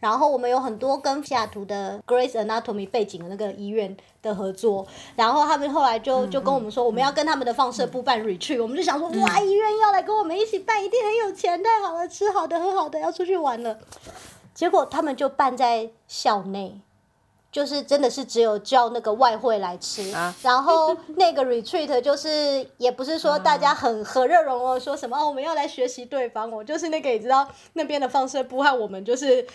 [0.00, 13.78] 然后我们有很多跟西雅图的 Grace Anatomy 背景的那个医院的合作，然后他们后来就就跟我们说，我们要跟他们的放射部办 retreat，我们就想说，哇，医院要来跟我们一起办，一定很有钱，太好了，吃好的，喝好的，要出去玩了。
[14.54, 16.80] 结果他们就办在校内，
[17.50, 29.46] 就是真的是只有叫那个外汇来吃，啊然后那个 retreat 就是也不是说大家很和热融哦说什么哦我们要来学习对方，我就是那个你知道那边的放射部和我们就是。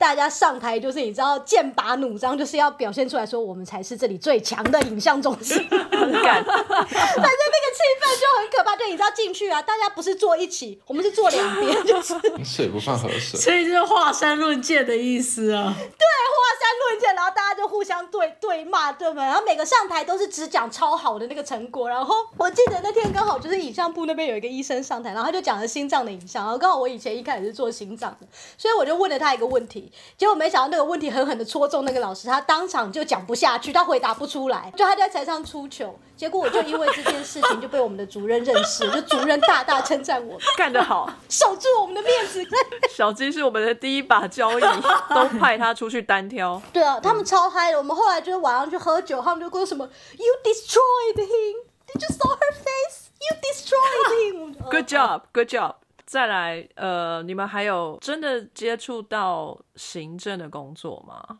[0.00, 5.58] 大家上台就是你知道剑拔弩张，就是要表现出来说我们才是这里最强的影像中心。
[5.68, 13.40] 很感，反正那个气氛就很可怕，就你知道进去啊，大家不是坐一起，我们是坐两边，就是水不犯河水。
[13.40, 15.64] 所以就是华山论剑的意思啊。
[15.64, 16.27] 华
[17.14, 19.24] 然后大家就互相对对骂对吗？
[19.24, 21.88] 然后每个上台都是只讲超好的那个成果。
[21.88, 35.98] 然后我记得那天刚好就是影像部那边有一个医生上台，然后他就讲了心脏的影像，然后刚好我以前一开始是做心脏的，所以我就问了他一个问题，结果没想到那个问题狠狠的戳中那个老师，他当场就讲不下去，他回答不出来，就他在台上出糗。
[36.18, 41.08] 结果我就因为这件事情就被我们的主任认识， 就主任大大称赞我们，干得好。
[41.28, 42.44] 守住我们的面子。
[42.90, 44.62] 小鸡是我们的第一把交椅，
[45.14, 46.60] 都派他出去单挑。
[46.72, 47.78] 对啊，他们超嗨的。
[47.78, 51.54] 我们后来就是晚上去喝酒，他们就跟我什么 “You destroyed him,
[51.86, 53.10] did you saw her face?
[53.20, 55.74] You destroyed him.” Good job, good job。
[56.04, 61.38] 再来，呃，你们还有真的接触到行政的工作吗？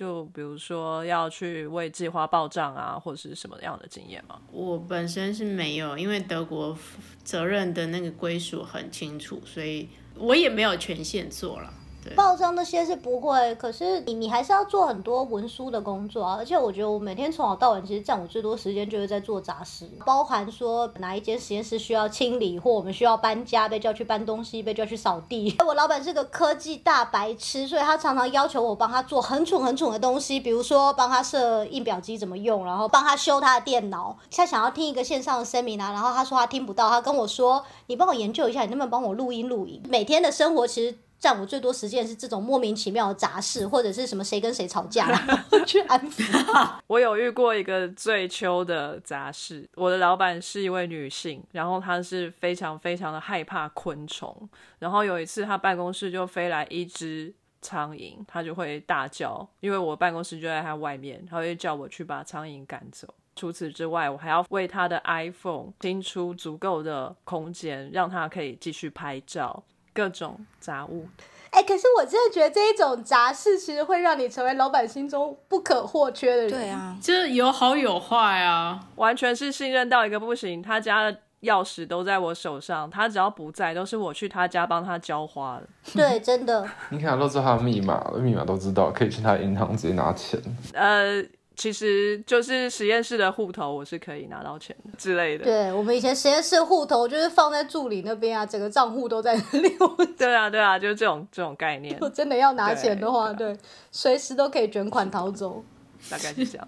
[0.00, 4.40] 就比如说要去为计划报账啊，或者是什么样的经验吗？
[4.50, 6.74] 我本身是没有，因为德国
[7.22, 9.86] 责任的那个归属很清楚，所以
[10.16, 11.70] 我也没有权限做了。
[12.02, 16.36] 对，报章那些是不会，可是你你还是要做很多文书的工作啊。
[16.38, 25.54] 而且我觉得我每天从早到晚，其实占我最多时间就是在做杂事，包含说哪一间实验室需要清理，或我们需要搬家，被叫去搬东西，被叫去扫地。
[25.66, 34.16] 我老板是个科技大白痴，所以他常常要求我帮他做很蠢很蠢的东西，比如说帮他设印表机怎么用，然后帮他修他的电脑。
[34.30, 39.82] 他想要听一个线上的 seminar，然后他说他听不到，他跟我说你帮我研究一下，你能不能帮我录音录影？
[39.88, 40.96] 每天的生活其实。
[41.20, 46.24] 占我最多时间是这种莫名其妙的杂事，或者是什么谁跟谁吵架， 然后去安抚。
[46.88, 54.34] 我有遇过一个最秋的杂事，我的老板是一位女性，然后她是非常非常的害怕昆虫，
[54.78, 63.06] 然后有一次她办公室就飞来一只苍蝇，她就会大叫，因为我办公室就在她外面，她会叫我去把苍蝇赶走。
[63.36, 69.62] 除此之外，我还要为她的 iPhone 清出足够的空间，让她可以继续拍照。
[69.92, 71.08] 各种杂物，
[71.50, 76.50] 哎，可是我真的觉得这一种杂事，其实会让你成为老板心中不可或缺的人。
[76.50, 80.62] 对啊，就是有好有坏啊，完全是信任到一个不行。
[80.62, 85.68] 他家的钥匙都在我手上，他只要不在，都是我去他家帮他浇花的。
[85.94, 86.68] 对，真的。
[86.90, 90.40] 你看都知道他的密码，密码都知道，可以去他银行直接拿钱。
[90.72, 91.22] 呃。
[91.60, 95.44] 其实就是实验室的户头，我是可以拿到钱之类的。
[95.44, 99.76] 对我们以前实验室户头就是放在助理那边啊，整个账户都在那里。
[100.16, 102.00] 对啊，对啊，就是这种这种概念。
[102.14, 103.54] 真的要拿钱的话，对，
[103.92, 105.62] 随时都可以卷款逃走。
[106.08, 106.66] 大概是这样。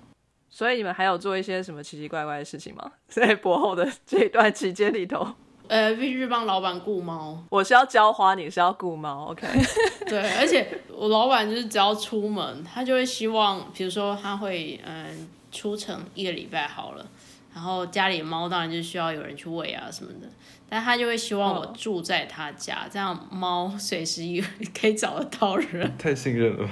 [0.51, 2.93] 所以你们还有做一些什么奇奇怪怪的事情吗？
[3.09, 5.27] 在博后的这一段期间里头。
[5.69, 7.43] 呃，必须帮老板雇猫。
[7.49, 9.47] 我是要浇花，你是要雇猫，OK？
[10.07, 17.07] 对，而且我老板就是只要出门，他就会希望，比如说他会嗯出城一个礼拜好了，
[17.55, 20.29] 然后家里的猫当然就需要有人去喂啊什么的，
[20.69, 24.45] 但他就会希望我住在他家，这样猫随时有
[24.79, 25.97] 可以找得到人。
[25.97, 26.69] 太信任了。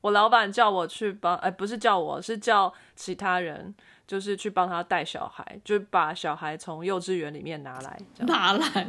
[0.00, 3.74] 我老板叫我去帮，哎，不是叫我是叫其他人。
[4.10, 7.96] 就是去帮他带小孩，就把小孩从幼稚园里面拿来，
[8.26, 8.88] 拿来。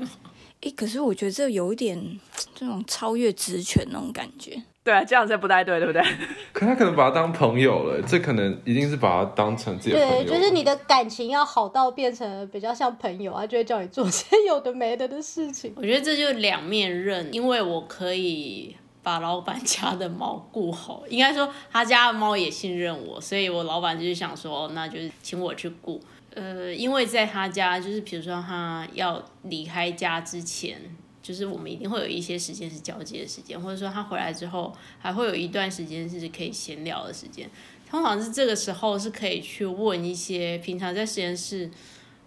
[0.62, 2.19] 哎，可是我觉得这有一点
[2.55, 4.60] 这种超越职权那种感觉。
[4.84, 6.01] 对啊，这样子不太对，对不对？
[6.51, 10.23] 可他可能把他当朋友了，这可能一定是把他当成自己的朋友。
[10.23, 15.71] 对，就是你的感情要好到变成比较像朋友啊，就会叫你做些有的没的的事情。
[15.75, 18.75] 我觉得这就是两面刃，因为我可以。
[19.03, 25.99] 把老板家的猫顾好，应该说他家的猫也信任我，所以我老板就是想说，那就是请我去顾。
[26.33, 30.79] 呃，因为在他家，就是比如说他要离开家之前，
[31.21, 37.49] 就是我们一定会有一些时间是交接的时间，或者说他回来之后，还会有一段时间是可以闲聊的时间。
[37.89, 41.69] 通常是这个时候是可以去问一些平常在实验室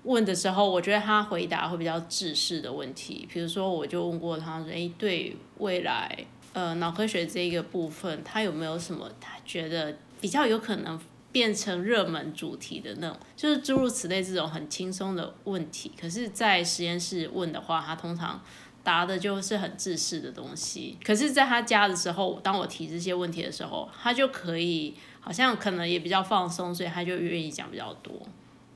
[0.03, 3.27] 问的时候，我觉得他回答会比较制式的问题。
[3.33, 10.99] 比如说，我就问过他说：“哎，对未来。”呃，脑科学这一个部分，他有没有什么他觉得比较有可能
[11.33, 15.91] 变成热门主题的那种，就是诸如此类这种很轻松的问题。
[16.01, 18.41] 可是，在实验室问的话，他通常
[18.85, 20.97] 答的就是很自私的东西。
[21.05, 28.15] 可是，在他家的时候，当我提这些问题的时候，他就可以好像可能也比较放松，所以他就愿意讲比较多。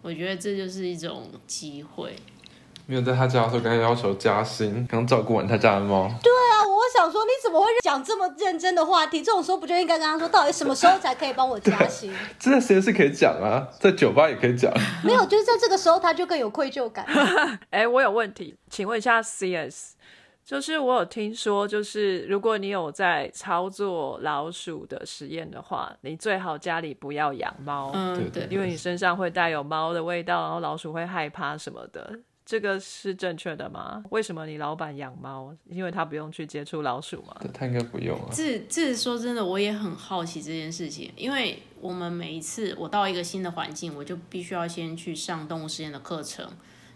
[0.02, 2.16] 我觉得这就是一种机会。
[2.90, 6.08] 没有在他家的时候跟他要求加薪，刚照顾完他家的猫。
[6.22, 9.22] 对啊，我想说你怎么会讲这么认真的话题？
[9.22, 12.10] 这种时候不就应该跟他说，到底什么时候才可以帮我加薪？
[12.40, 14.72] 这在实验室可以讲啊，在酒吧也可以讲。
[15.04, 17.04] 没有，就是在这个时候他就更有愧疚感。
[17.68, 19.90] 哎，我有问题，请问一下，CS，
[20.42, 32.18] 就是我有听说，就是如果你有在操作老鼠的实验的话，你最好家里不要养猫，嗯，对对，因为你身上会带有猫的味道，然后老鼠会害怕什么的。
[32.48, 34.02] 这个是正确的吗？
[34.08, 35.54] 为什么你老板养猫？
[35.68, 37.36] 因为他不用去接触老鼠吗？
[37.52, 38.30] 他应该不用啊。
[38.32, 46.50] 这这说真的，我也很好奇这件事情，因为我们每一次我到一个新的环境，我就必须要先去上动物实验的课程，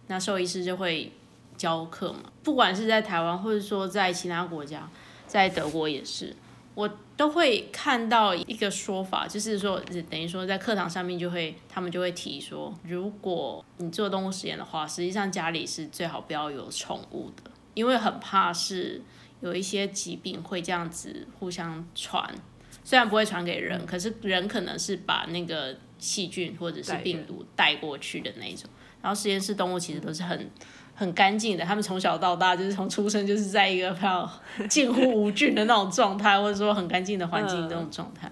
[0.07, 1.13] 那兽医师就会
[1.59, 4.89] 教课嘛，不管是在台湾或者说在其他国家，
[5.27, 6.35] 在德国也是，
[6.75, 19.03] 我都会看到一个说法，就是说，等于说在课堂上面就会，他们就会提说，如果你做动物实验的话，实际上家里是最好不要有宠物的，因为很怕是
[19.41, 22.35] 有一些疾病会这样子互相传，
[22.83, 28.71] 虽然不会传给人，可是人可能是把那个细菌或者是病毒带过去的那种。
[29.03, 30.49] 然后实验室动物其实都是很
[30.95, 34.31] 很干净的，他们从小到大就是从出生就是在一个非常
[34.69, 38.31] 近乎无菌的那种状态，或者说很干净的环境这种状态。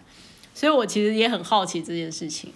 [0.55, 2.53] 所以我其实也很好奇这件事情。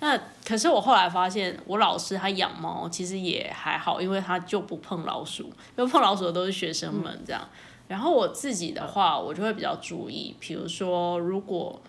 [0.00, 5.44] 那可是我后来发现，我老师他养猫其实也还好，因为他就不碰老鼠，
[5.76, 7.48] 因为碰老鼠的都是学生们这样。
[7.86, 11.80] 然后我自己的话，我就会比较注意，比如说如果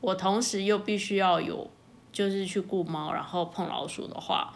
[0.00, 1.68] 我同时又必须要有
[2.12, 4.54] 就是去顾猫，然后碰老鼠的话，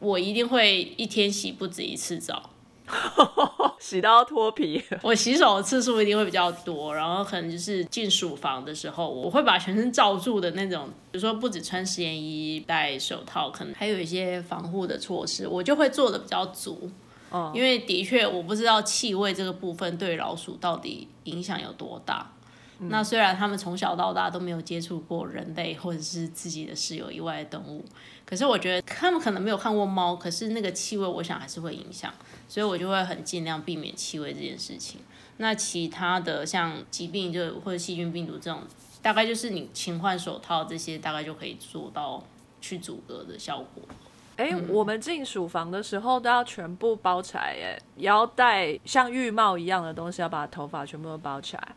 [0.00, 2.50] 我一定会一天洗不止一次澡。
[3.80, 16.88] 洗到脱皮， 我洗手的次数一定会比较多，然后可能就是进鼠房的时候，我会把全身罩住的那种，比如说不止穿实验衣、戴手套，可能还有一些防护的措施，我就会做的比较足。
[17.30, 22.32] 哦因为的确我不知道气味这个部分对老鼠到底影响有多大。
[22.78, 27.84] 那虽然他们从小到大都没有接触过人类或者是自己的室友以外的动物，
[28.24, 32.12] 可是我觉得他们可能没有看过猫，可是那个气味我想还是会影响，
[32.46, 35.00] 所以我就会很尽量避免气味这件事情。
[35.38, 38.62] 那其他的像疾病就或者细菌病毒这种，
[39.00, 42.22] 大概就是你勤换手套这些，大概就可以做到
[42.60, 43.82] 去阻隔的效果。
[44.36, 51.68] 哎、我们进鼠房的时候都要全部包起来，哎，也要戴像浴帽一样的东西，要把头发全部都包起来。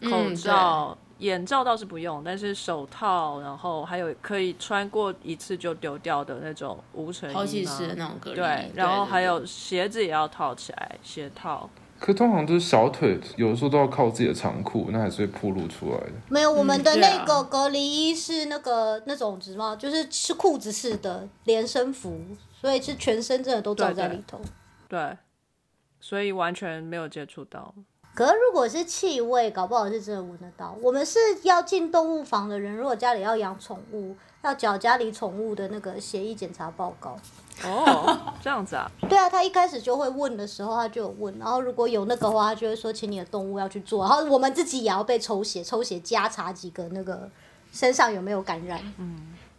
[0.00, 11.68] 口嗯罩、眼罩倒是不用，但是手套，然后还有可以穿过一次就丢掉的那种无尘衣抛弃式的那种隔离衣，对，然后还有鞋子也要套起来，鞋套。
[11.98, 16.12] 可通常就是小腿，有的时候都要靠自己的长裤，那还是会暴露出来的。
[16.28, 22.20] 没有，我们的那个隔离衣是那个那种什么，就是是裤子式的连身服，
[22.60, 24.40] 所以是全身真的都罩在里头。
[24.88, 25.18] 对，
[25.98, 27.74] 所以完全没有接触到。
[28.18, 30.76] 可是如果是气味，搞不好是真的闻得到。
[30.82, 37.16] 我们是要进动物房的人，如果家里要养宠物，要缴家里宠物的那个协议检查报告。
[37.62, 47.30] 哦，这样子啊，对啊，他一开始就会问的时候，他就有问，然后如果有那个话，他就会说，请你的动物要去做，然后我们自己也要被抽血，抽血加查几个那个
[47.70, 48.80] 身上有没有感染。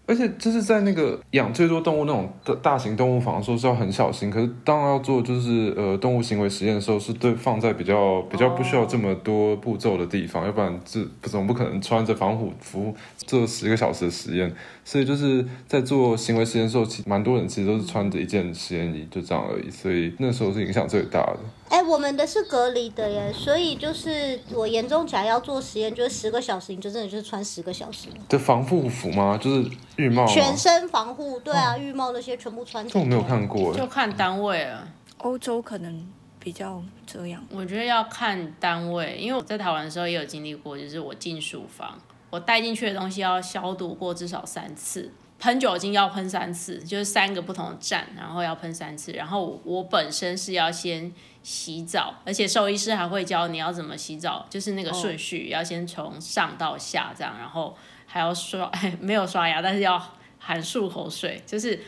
[0.10, 14.52] 而且就是在那个养最多动物那种大大型动物房的时候是要很小心，可是当然要做就是呃动物行为实验的时候，是对放在比较比较不需要这么多步骤的地方，要不然这不总不可能穿着防护服做十个小时的实验。
[14.84, 19.70] 所以就是在做行为实验的时候，其蛮多人其实都是穿着一件实验衣，就这样而已。
[19.70, 21.40] 所以那时候是影响最大的。
[21.70, 29.40] 哎、我们的是隔离的耶，所以就是我严重起来要做实验，就是十个小时，你就真的就是穿十个小时，的防护服吗？
[29.42, 30.26] 就是浴帽？
[30.26, 32.86] 全身防护，对啊，浴帽那些全部穿。
[32.88, 33.74] 这我没有看过。
[33.74, 34.88] 就看单位了。
[35.20, 36.08] 欧洲可能
[36.40, 37.46] 比较这样。
[37.52, 42.00] 我觉得要看单位，因为我在台湾的时候也有经历过，就是我进书房，
[42.30, 49.12] 我带进去的东西要消毒过至少三次，喷酒精要喷三次，就是三个不同的站，然后要喷三次。
[49.12, 51.12] 然后我本身是要先
[51.44, 57.76] 洗澡，而且兽医师还会教你要怎么洗澡，就是那个顺序、要先从上到下这样，然后
[58.06, 60.02] 还要刷， 没有刷牙，但是要
[60.38, 61.80] 含漱口水，就是。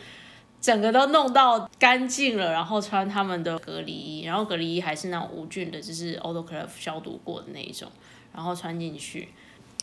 [0.62, 7.90] 整个都弄到干净了，然后穿他们的隔离衣，然后隔离衣还是那种无菌的，就是 autoclave 消毒过的那一种，
[8.32, 9.30] 然后穿进去。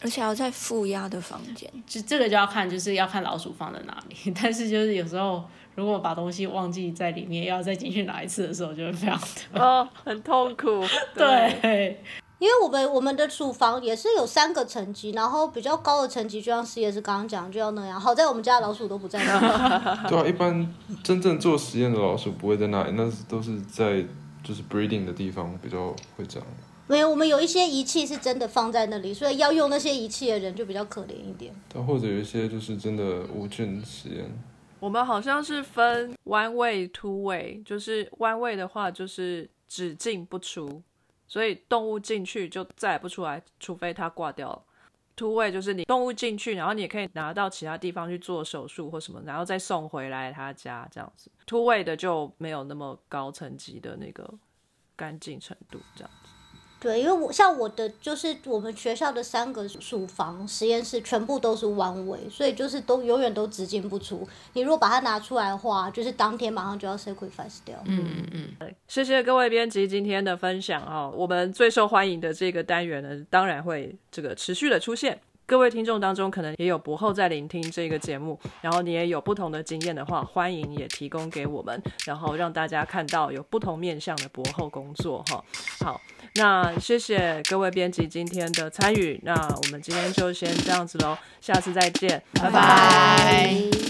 [0.01, 4.31] 而且要在负压的房间，就这个就要看，就是要看老鼠放在哪里。
[4.41, 5.43] 但是就是有时候
[5.79, 10.83] 如果把东西忘记在里面，要再进去拿一次的时候，就会非常的哦，很痛苦。
[11.15, 12.03] 对。
[12.39, 17.99] 因为我们我们的厨房也是有三个层级，然后比较高的层级就像实验室刚刚讲就要那样。
[17.99, 20.07] 好在我们家的老鼠都不在那。
[20.07, 20.73] 对啊，一般
[21.03, 24.05] 真正做实验的老鼠不会在那里，那是都是在
[24.41, 26.47] 就是 breeding 的地方比较会这样。
[26.87, 31.53] 没有，我们有一些仪器是真的放在那里，所以要用那些仪器的人就比较可怜一点。
[31.67, 33.03] 对，或者有一些就是真的
[33.35, 34.25] 无菌实验。
[34.79, 40.81] 我们好像是分 one way、two way，就是 one way 的话就是只进不出，
[41.27, 44.63] 所以动物进去就再也不出来，除非它挂掉了。
[45.17, 51.29] 突位就是你动物进去，然后你也可以拿到其他地方去做手术或什么，然后再送回来他家这样子。
[51.45, 54.33] 突位的就没有那么高层级的那个
[54.95, 56.28] 干净程度这样子。
[56.79, 64.25] 对，因为我像我的就是我们学校的三个鼠房实验室全部都是弯位，所以就是都永远都只进不出。
[64.53, 67.77] 你如果把它拿出来的话，就是当天马上就要 sacrifice 掉。
[67.85, 71.13] 嗯嗯嗯，谢谢各位编辑今天的分享哦。
[71.15, 75.19] 我们最受欢迎的这个单元呢，当然会这个持续的出现。
[75.45, 85.43] 各位听众当中，可能也有博后在聆听这个节目，然后你也有不同的经验的话，欢迎也提供给我们，然后让大家看到有不同面向的博后工作哈。
[85.83, 85.99] 好，
[86.35, 93.88] 那谢谢各位编辑今天的参与，那我们今天就先这样子喽，下次再见，拜拜。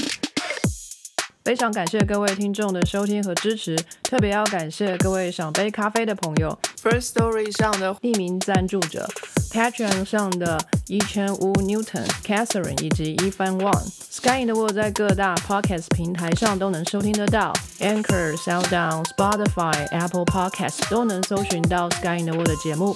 [1.50, 9.10] 非常感谢各位听众的收听和支持，特别要感谢各位想杯咖啡的朋友，First Story 上的匿名赞助者
[9.52, 22.36] ，Patreon 上的一千五 Newton、Catherine 以及一番 One，Sky in the World 在各大 Podcast 平台上都能收听得到，Anchor、SoundOn、Spotify、Apple Podcast 都能搜寻到 Sky in the
[22.36, 22.96] World 的节目。